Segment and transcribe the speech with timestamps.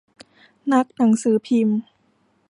[0.71, 1.79] นักหนังสือพิมพ์